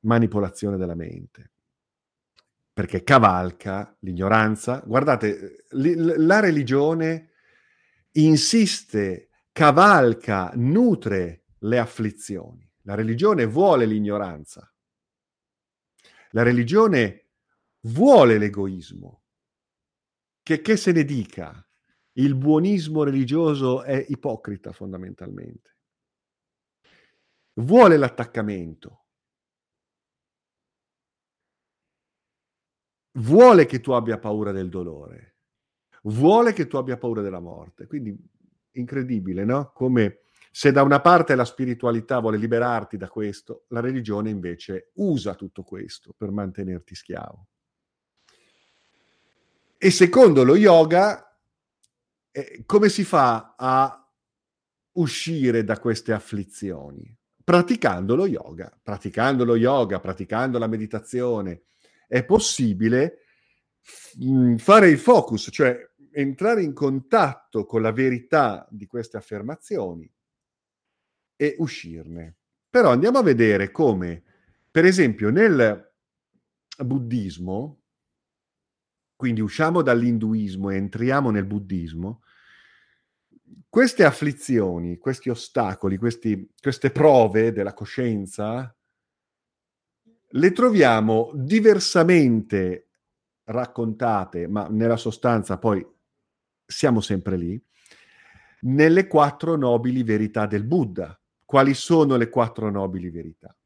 [0.01, 1.53] manipolazione della mente.
[2.73, 4.83] Perché cavalca l'ignoranza.
[4.85, 7.31] Guardate, la religione
[8.13, 12.69] insiste, cavalca, nutre le afflizioni.
[12.83, 14.71] La religione vuole l'ignoranza.
[16.31, 17.29] La religione
[17.83, 19.23] vuole l'egoismo.
[20.43, 21.67] Che, che se ne dica,
[22.19, 25.77] il buonismo religioso è ipocrita fondamentalmente.
[27.55, 29.05] Vuole l'attaccamento.
[33.19, 35.37] Vuole che tu abbia paura del dolore.
[36.03, 37.87] Vuole che tu abbia paura della morte.
[37.87, 38.17] Quindi
[38.73, 39.73] incredibile, no?
[39.73, 45.35] Come se da una parte la spiritualità vuole liberarti da questo, la religione invece usa
[45.35, 47.49] tutto questo per mantenerti schiavo.
[49.77, 51.36] E secondo lo yoga,
[52.37, 54.13] eh, come si fa a
[54.93, 57.17] uscire da queste afflizioni?
[57.43, 61.63] Praticando lo yoga, praticando lo yoga, praticando la meditazione,
[62.07, 63.21] è possibile
[63.81, 65.79] f- mm, fare il focus, cioè
[66.11, 70.11] entrare in contatto con la verità di queste affermazioni
[71.37, 72.37] e uscirne.
[72.69, 74.23] Però andiamo a vedere come,
[74.71, 75.91] per esempio, nel
[76.85, 77.81] buddismo,
[79.17, 82.21] quindi usciamo dall'induismo e entriamo nel buddismo,
[83.69, 88.75] queste afflizioni, questi ostacoli, questi, queste prove della coscienza,
[90.29, 92.89] le troviamo diversamente
[93.45, 95.87] raccontate, ma nella sostanza poi
[96.65, 97.63] siamo sempre lì,
[98.61, 101.19] nelle quattro nobili verità del Buddha.
[101.45, 103.57] Quali sono le quattro nobili verità?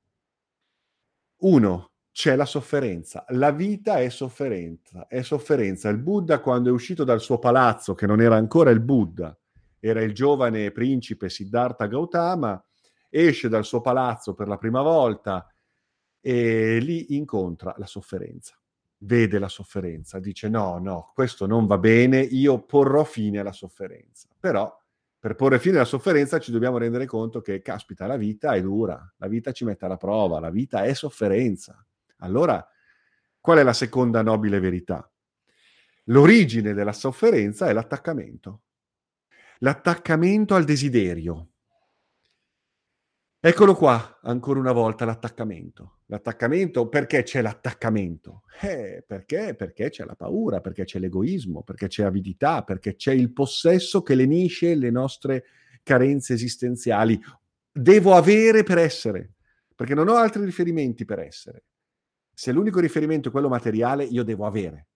[1.39, 3.25] Uno, c'è la sofferenza.
[3.29, 5.89] La vita è sofferenza, è sofferenza.
[5.89, 9.35] Il Buddha quando è uscito dal suo palazzo, che non era ancora il Buddha,
[9.81, 12.63] era il giovane principe Siddhartha Gautama,
[13.09, 15.53] esce dal suo palazzo per la prima volta
[16.21, 18.55] e lì incontra la sofferenza.
[19.03, 24.29] Vede la sofferenza, dice no, no, questo non va bene, io porrò fine alla sofferenza.
[24.39, 24.71] Però
[25.19, 29.13] per porre fine alla sofferenza ci dobbiamo rendere conto che, caspita, la vita è dura,
[29.17, 31.83] la vita ci mette alla prova, la vita è sofferenza.
[32.19, 32.67] Allora,
[33.41, 35.11] qual è la seconda nobile verità?
[36.05, 38.63] L'origine della sofferenza è l'attaccamento
[39.63, 41.49] l'attaccamento al desiderio.
[43.43, 46.01] Eccolo qua, ancora una volta, l'attaccamento.
[46.07, 48.43] L'attaccamento, perché c'è l'attaccamento?
[48.61, 49.55] Eh, perché?
[49.55, 54.15] Perché c'è la paura, perché c'è l'egoismo, perché c'è avidità, perché c'è il possesso che
[54.15, 55.45] lenisce le nostre
[55.83, 57.19] carenze esistenziali.
[57.73, 59.35] Devo avere per essere,
[59.75, 61.65] perché non ho altri riferimenti per essere.
[62.35, 64.89] Se l'unico riferimento è quello materiale, io devo avere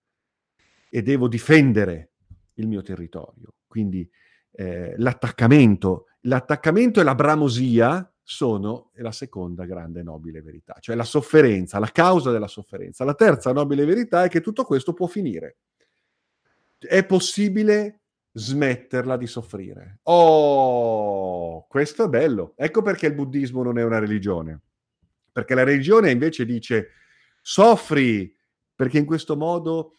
[0.90, 2.12] e devo difendere
[2.54, 3.54] il mio territorio.
[3.66, 4.08] Quindi
[4.54, 6.06] eh, l'attaccamento.
[6.20, 12.30] L'attaccamento e la bramosia sono la seconda grande nobile verità, cioè la sofferenza, la causa
[12.30, 13.04] della sofferenza.
[13.04, 15.58] La terza nobile verità è che tutto questo può finire.
[16.78, 18.00] È possibile
[18.32, 19.98] smetterla di soffrire.
[20.04, 22.54] Oh, questo è bello.
[22.56, 24.60] Ecco perché il buddismo non è una religione.
[25.30, 26.90] Perché la religione invece dice
[27.42, 28.34] soffri,
[28.74, 29.96] perché in questo modo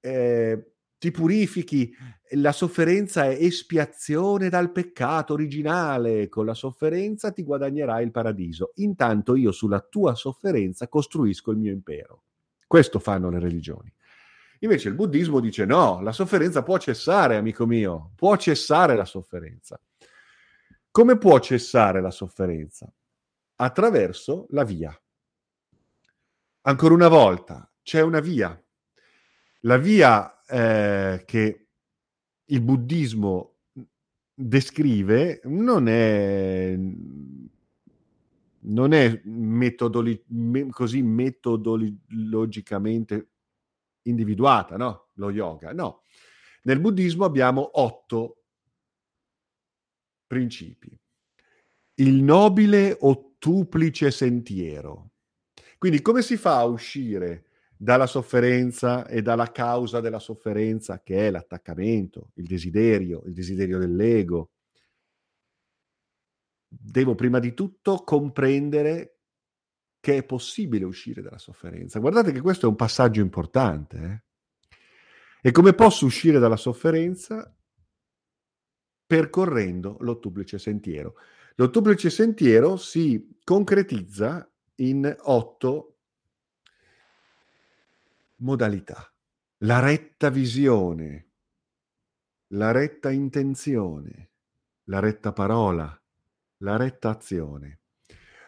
[0.00, 0.73] eh,
[1.04, 1.94] ti purifichi,
[2.30, 8.72] la sofferenza è espiazione dal peccato originale, con la sofferenza ti guadagnerai il paradiso.
[8.76, 12.22] Intanto io sulla tua sofferenza costruisco il mio impero.
[12.66, 13.92] Questo fanno le religioni.
[14.60, 19.78] Invece il buddismo dice no, la sofferenza può cessare, amico mio, può cessare la sofferenza.
[20.90, 22.90] Come può cessare la sofferenza?
[23.56, 24.98] Attraverso la via.
[26.62, 28.58] Ancora una volta, c'è una via.
[29.60, 31.68] La via eh, che
[32.44, 33.54] il buddismo
[34.34, 36.76] descrive non è,
[38.60, 43.30] non è metodoli, me, così metodologicamente
[44.02, 45.08] individuata, no?
[45.14, 46.02] Lo yoga, no.
[46.62, 48.42] Nel buddismo abbiamo otto
[50.26, 50.96] principi.
[51.94, 55.12] Il nobile ottuplice sentiero.
[55.78, 57.46] Quindi come si fa a uscire
[57.84, 64.52] dalla sofferenza e dalla causa della sofferenza che è l'attaccamento, il desiderio, il desiderio dell'ego.
[66.66, 69.18] Devo prima di tutto comprendere
[70.00, 71.98] che è possibile uscire dalla sofferenza.
[71.98, 74.24] Guardate che questo è un passaggio importante.
[75.42, 75.48] Eh?
[75.48, 77.54] E come posso uscire dalla sofferenza?
[79.06, 81.16] Percorrendo l'ottuplice sentiero.
[81.56, 85.93] L'ottuplice sentiero si concretizza in otto
[88.36, 89.12] modalità,
[89.58, 91.30] la retta visione,
[92.48, 94.30] la retta intenzione,
[94.84, 96.02] la retta parola,
[96.58, 97.80] la retta azione,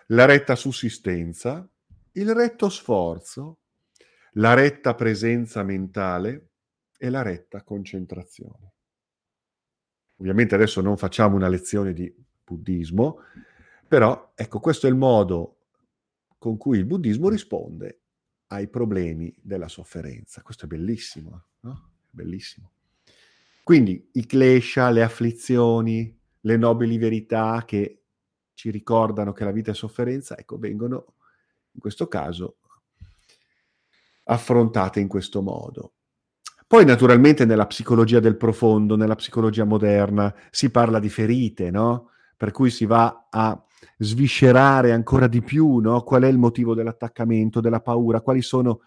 [0.09, 1.69] la retta sussistenza,
[2.13, 3.59] il retto sforzo,
[4.33, 6.51] la retta presenza mentale.
[6.99, 8.73] E la retta concentrazione.
[10.17, 12.11] Ovviamente adesso non facciamo una lezione di
[12.43, 13.19] buddismo,
[13.87, 15.59] però ecco questo è il modo
[16.39, 18.05] con cui il buddismo risponde
[18.49, 20.43] ai problemi della sofferenza.
[20.43, 21.91] Questo è bellissimo, no?
[22.11, 22.71] Bellissimo.
[23.63, 28.03] Quindi i klesha, le afflizioni, le nobili verità che
[28.55, 31.15] ci ricordano che la vita è sofferenza, ecco, vengono
[31.73, 32.59] in questo caso
[34.25, 35.93] affrontate in questo modo.
[36.67, 42.11] Poi naturalmente nella psicologia del profondo, nella psicologia moderna, si parla di ferite, no?
[42.37, 43.66] Per cui si va a
[43.99, 46.03] sviscerare ancora di più no?
[46.03, 48.81] qual è il motivo dell'attaccamento, della paura, quali sono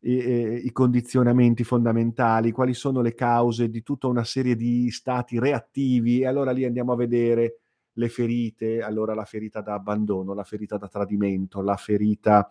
[0.00, 6.20] i, i, condizionamenti fondamentali, quali sono le cause di tutta una serie di stati reattivi
[6.20, 7.58] e allora lì andiamo a vedere
[7.94, 12.48] le ferite, allora la ferita da abbandono, la ferita da tradimento, la ferita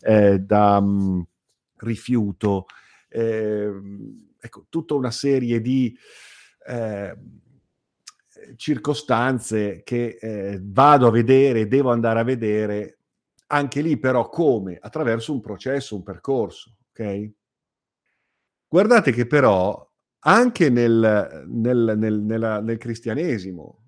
[0.00, 1.26] eh, da mh,
[1.78, 2.66] rifiuto.
[3.08, 3.70] Eh,
[4.38, 5.96] ecco, tutta una serie di
[6.66, 7.16] eh,
[8.56, 12.98] circostanze che eh, vado a vedere, devo andare a vedere,
[13.48, 14.78] anche lì però come?
[14.80, 17.30] Attraverso un processo, un percorso, ok?
[18.68, 19.86] Guardate che però
[20.20, 23.82] anche nel, nel, nel, nella, nel cristianesimo,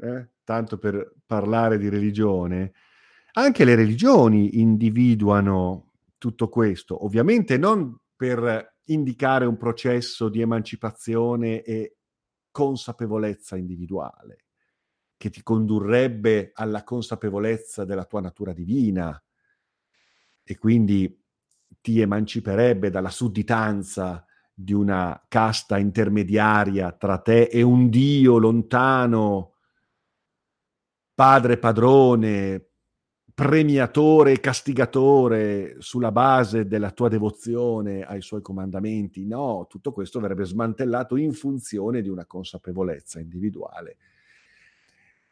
[0.00, 2.72] eh, tanto per parlare di religione,
[3.32, 11.97] anche le religioni individuano tutto questo, ovviamente non per indicare un processo di emancipazione e
[12.58, 14.46] consapevolezza individuale,
[15.16, 19.22] che ti condurrebbe alla consapevolezza della tua natura divina
[20.42, 21.22] e quindi
[21.80, 29.54] ti emanciperebbe dalla sudditanza di una casta intermediaria tra te e un Dio lontano,
[31.14, 32.67] padre padrone,
[33.38, 39.24] premiatore e castigatore sulla base della tua devozione ai suoi comandamenti.
[39.24, 43.96] No, tutto questo verrebbe smantellato in funzione di una consapevolezza individuale,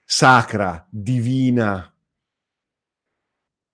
[0.04, 1.92] sacra, divina,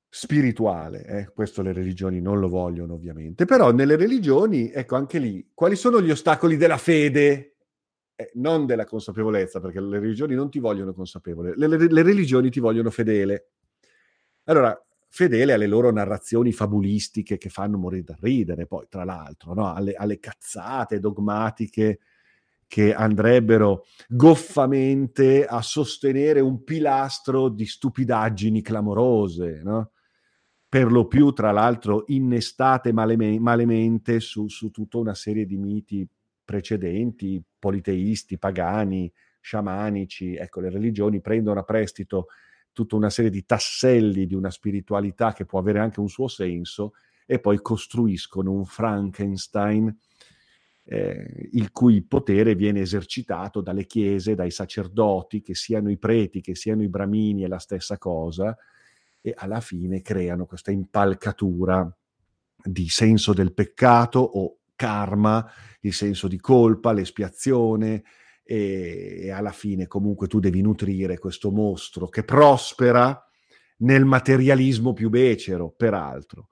[0.09, 1.05] spirituale.
[1.05, 1.33] Eh?
[1.35, 6.01] Questo le religioni non lo vogliono ovviamente, però nelle religioni, ecco anche lì, quali sono
[6.01, 7.57] gli ostacoli della fede?
[8.15, 12.49] Eh, non della consapevolezza, perché le religioni non ti vogliono consapevole, le, le, le religioni
[12.49, 13.49] ti vogliono fedele.
[14.45, 14.77] Allora,
[15.09, 19.73] fedele alle loro narrazioni fabulistiche che fanno morire da ridere, poi tra l'altro, no?
[19.73, 22.01] alle, alle, cazzate dogmatiche
[22.67, 29.91] che andrebbero goffamente a sostenere un pilastro di stupidaggini clamorose, no?
[30.73, 36.09] per lo più, tra l'altro, innestate maleme- malemente su, su tutta una serie di miti
[36.43, 40.35] precedenti, politeisti, pagani, sciamanici.
[40.35, 42.29] Ecco, le religioni prendono a prestito
[42.73, 46.95] tutta una serie di tasselli di una spiritualità che può avere anche un suo senso
[47.27, 49.95] e poi costruiscono un Frankenstein
[50.85, 56.55] eh, il cui potere viene esercitato dalle chiese, dai sacerdoti, che siano i preti, che
[56.55, 58.57] siano i bramini, è la stessa cosa,
[59.21, 61.97] e alla fine creano questa impalcatura
[62.65, 65.49] di senso del peccato o karma,
[65.81, 68.03] il senso di colpa, l'espiazione,
[68.43, 73.27] e, e alla fine comunque tu devi nutrire questo mostro che prospera
[73.79, 76.49] nel materialismo più becero, peraltro.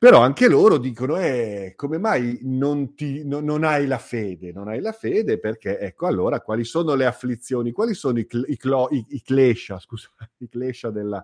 [0.00, 4.50] Però anche loro dicono, eh, come mai non, ti, no, non, hai la fede?
[4.50, 7.70] Non hai la fede perché, ecco, allora, quali sono le afflizioni?
[7.70, 11.22] Quali sono i, i, i, i klesha, scusa, i klesha della,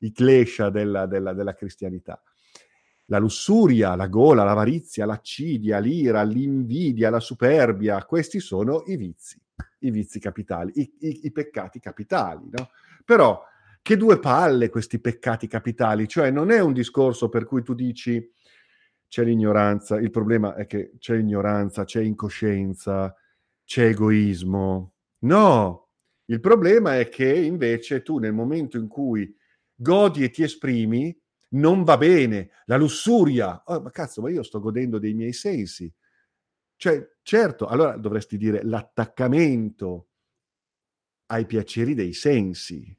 [0.00, 2.22] i klesha della, della, della cristianità?
[3.06, 9.40] La lussuria, la gola, l'avarizia, l'accidia, l'ira, l'invidia, la superbia, questi sono i vizi,
[9.80, 12.48] i vizi capitali, i, i, i peccati capitali.
[12.50, 12.70] No?
[13.04, 13.42] Però
[13.82, 18.32] che due palle questi peccati capitali, cioè non è un discorso per cui tu dici
[19.08, 23.14] c'è l'ignoranza, il problema è che c'è ignoranza, c'è incoscienza,
[23.64, 24.94] c'è egoismo.
[25.24, 25.88] No,
[26.26, 29.36] il problema è che invece tu nel momento in cui
[29.74, 31.14] godi e ti esprimi,
[31.52, 35.92] non va bene, la lussuria, oh, ma cazzo, ma io sto godendo dei miei sensi.
[36.76, 40.08] Cioè, certo, allora dovresti dire l'attaccamento
[41.26, 42.96] ai piaceri dei sensi,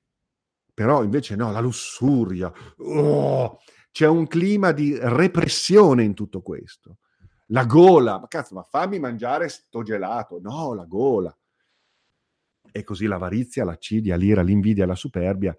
[0.73, 3.59] però invece no, la lussuria, oh,
[3.91, 6.99] c'è un clima di repressione in tutto questo.
[7.47, 11.35] La gola, ma cazzo, ma fammi mangiare sto gelato, no, la gola.
[12.71, 15.55] E così l'avarizia, l'accidia, l'ira, l'invidia, la superbia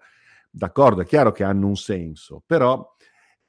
[0.57, 2.95] D'accordo, è chiaro che hanno un senso, però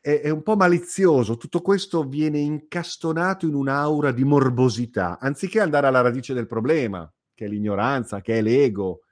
[0.01, 1.37] è, è un po' malizioso.
[1.37, 7.45] Tutto questo viene incastonato in un'aura di morbosità, anziché andare alla radice del problema, che
[7.45, 9.03] è l'ignoranza, che è l'ego,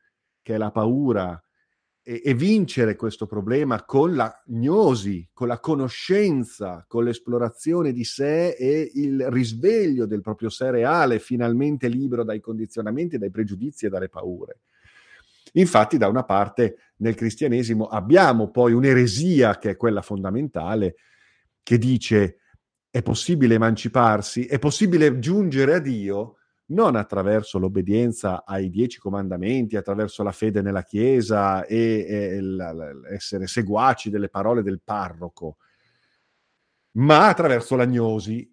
[0.43, 1.41] che è la paura,
[2.03, 8.57] e, e, vincere questo problema con la gnosi, con la conoscenza, con l'esplorazione di sé
[8.57, 14.09] e il risveglio del proprio sé reale, finalmente libero dai condizionamenti, dai pregiudizi e dalle
[14.09, 14.63] paure.
[15.57, 20.97] Infatti, da una parte nel cristianesimo abbiamo poi un'eresia che è quella fondamentale,
[21.63, 22.39] che dice
[22.91, 26.37] è possibile emanciparsi, è possibile giungere a Dio
[26.67, 32.41] non attraverso l'obbedienza ai dieci comandamenti, attraverso la fede nella Chiesa e, e
[33.13, 35.59] essere seguaci delle parole del parroco,
[36.93, 38.51] ma attraverso l'agnosi,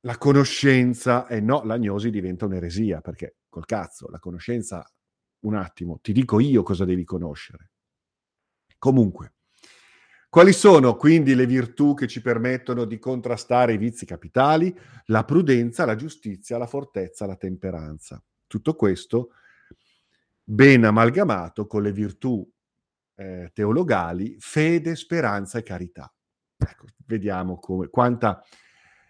[0.00, 4.88] la conoscenza, e no, l'agnosi diventa un'eresia, perché col cazzo, la conoscenza
[5.40, 7.70] un attimo, ti dico io cosa devi conoscere.
[8.78, 9.34] Comunque,
[10.30, 14.72] quali sono quindi le virtù che ci permettono di contrastare i vizi capitali?
[15.06, 18.22] La prudenza, la giustizia, la fortezza, la temperanza.
[18.46, 19.30] Tutto questo
[20.42, 22.48] ben amalgamato con le virtù
[23.16, 26.12] eh, teologali, fede, speranza e carità.
[26.56, 28.42] Ecco, vediamo come, quanta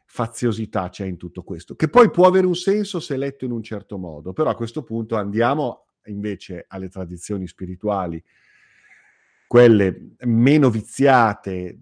[0.07, 3.63] faziosità c'è in tutto questo, che poi può avere un senso se letto in un
[3.63, 8.23] certo modo, però a questo punto andiamo invece alle tradizioni spirituali,
[9.47, 11.79] quelle meno viziate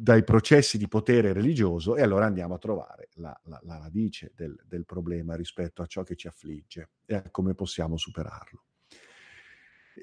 [0.00, 4.58] dai processi di potere religioso e allora andiamo a trovare la, la, la radice del,
[4.66, 8.62] del problema rispetto a ciò che ci affligge e a come possiamo superarlo.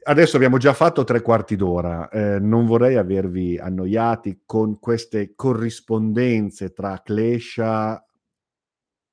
[0.04, 6.72] Adesso abbiamo già fatto tre quarti d'ora, eh, non vorrei avervi annoiati con queste corrispondenze
[6.72, 8.06] tra Klesha,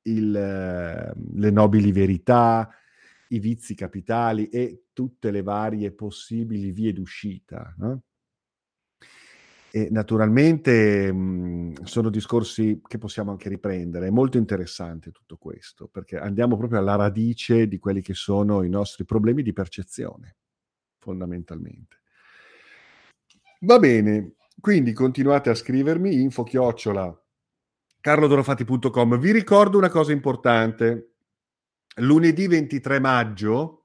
[0.02, 2.68] il, eh, le nobili verità,
[3.34, 7.74] i vizi capitali e tutte le varie possibili vie d'uscita.
[7.78, 8.02] No?
[9.70, 14.06] E naturalmente mh, sono discorsi che possiamo anche riprendere.
[14.06, 18.68] È molto interessante tutto questo, perché andiamo proprio alla radice di quelli che sono i
[18.68, 20.36] nostri problemi di percezione
[20.98, 22.02] fondamentalmente.
[23.60, 27.18] Va bene, quindi continuate a scrivermi info chiocciola
[28.00, 29.18] carlodorofatti.com.
[29.18, 31.13] Vi ricordo una cosa importante.
[31.98, 33.84] Lunedì 23 maggio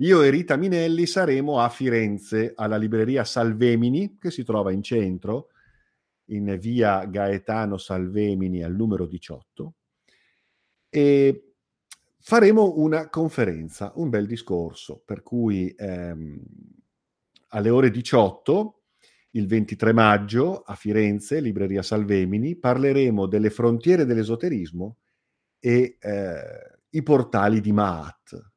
[0.00, 5.48] io e Rita Minelli saremo a Firenze alla libreria Salvemini che si trova in centro
[6.26, 9.74] in via Gaetano Salvemini al numero 18
[10.90, 11.52] e
[12.20, 16.40] faremo una conferenza, un bel discorso, per cui ehm,
[17.48, 18.82] alle ore 18,
[19.32, 24.98] il 23 maggio, a Firenze, Libreria Salvemini, parleremo delle frontiere dell'esoterismo
[25.58, 28.50] e eh, i portali di Maat.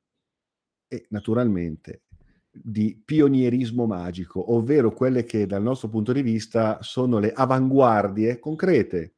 [0.87, 2.03] E naturalmente
[2.51, 9.13] di pionierismo magico, ovvero quelle che dal nostro punto di vista sono le avanguardie concrete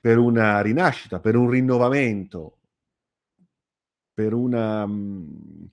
[0.00, 2.58] per una rinascita, per un rinnovamento,
[4.12, 5.64] per una mm,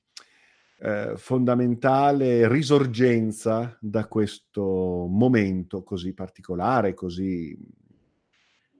[0.79, 7.57] eh, fondamentale risorgenza da questo momento così particolare, così,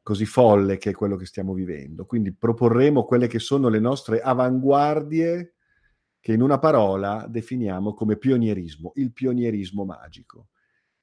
[0.06, 2.06] così folle che è quello che stiamo vivendo.
[2.06, 5.56] Quindi proporremo quelle che sono le nostre avanguardie
[6.20, 10.50] che in una parola definiamo come pionierismo, il pionierismo magico,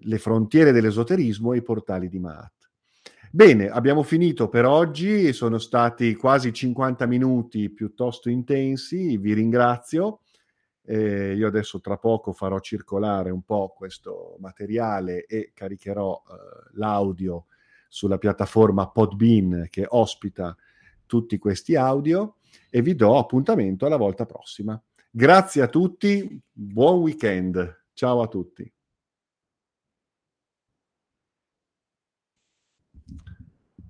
[0.04, 2.70] le frontiere dell'esoterismo e i portali di Maat.
[3.32, 10.20] Bene, abbiamo finito per oggi, sono stati quasi 50 minuti piuttosto intensi, vi ringrazio.
[10.84, 17.46] Eh, io adesso tra poco farò circolare un po' questo materiale e caricherò eh, l'audio
[17.92, 20.56] sulla piattaforma Podbean che ospita
[21.04, 22.36] tutti questi audio
[22.70, 24.82] e vi do appuntamento alla volta prossima.
[25.10, 28.72] Grazie a tutti, buon weekend, ciao a tutti.